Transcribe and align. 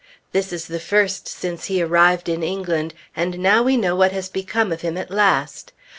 This 0.31 0.51
is 0.51 0.65
the 0.65 0.79
first 0.79 1.27
since 1.27 1.65
he 1.65 1.79
arrived 1.79 2.27
in 2.27 2.41
England, 2.41 2.95
and 3.15 3.37
now 3.37 3.61
we 3.61 3.77
know 3.77 3.95
what 3.95 4.11
has 4.13 4.29
become 4.29 4.71
of 4.71 4.81
him 4.81 4.97
at 4.97 5.11
last. 5.11 5.73